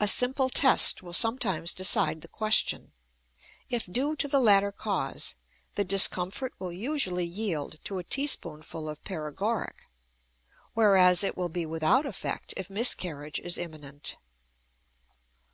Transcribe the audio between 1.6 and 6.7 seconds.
decide the question. If due to the latter cause, the discomfort